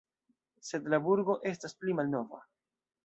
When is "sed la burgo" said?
0.69-1.37